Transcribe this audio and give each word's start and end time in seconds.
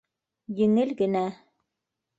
Еңел 0.61 0.95
генә. 1.03 1.25